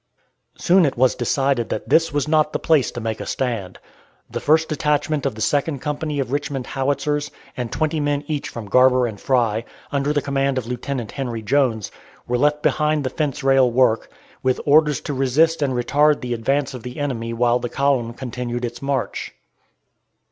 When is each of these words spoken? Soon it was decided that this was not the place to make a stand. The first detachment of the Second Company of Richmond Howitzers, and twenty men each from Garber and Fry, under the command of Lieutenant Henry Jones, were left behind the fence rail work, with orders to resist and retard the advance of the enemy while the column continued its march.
Soon 0.57 0.83
it 0.83 0.97
was 0.97 1.13
decided 1.13 1.69
that 1.69 1.87
this 1.87 2.11
was 2.11 2.27
not 2.27 2.53
the 2.53 2.57
place 2.57 2.89
to 2.89 2.99
make 2.99 3.21
a 3.21 3.25
stand. 3.27 3.77
The 4.31 4.39
first 4.39 4.67
detachment 4.67 5.27
of 5.27 5.35
the 5.35 5.41
Second 5.41 5.77
Company 5.77 6.19
of 6.19 6.31
Richmond 6.31 6.65
Howitzers, 6.65 7.29
and 7.55 7.71
twenty 7.71 7.99
men 7.99 8.23
each 8.25 8.49
from 8.49 8.65
Garber 8.65 9.05
and 9.05 9.21
Fry, 9.21 9.63
under 9.91 10.11
the 10.11 10.19
command 10.23 10.57
of 10.57 10.65
Lieutenant 10.65 11.11
Henry 11.11 11.43
Jones, 11.43 11.91
were 12.27 12.39
left 12.39 12.63
behind 12.63 13.03
the 13.03 13.11
fence 13.11 13.43
rail 13.43 13.69
work, 13.69 14.09
with 14.41 14.59
orders 14.65 15.01
to 15.01 15.13
resist 15.13 15.61
and 15.61 15.73
retard 15.75 16.21
the 16.21 16.33
advance 16.33 16.73
of 16.73 16.81
the 16.81 16.97
enemy 16.97 17.31
while 17.31 17.59
the 17.59 17.69
column 17.69 18.15
continued 18.15 18.65
its 18.65 18.81
march. 18.81 19.35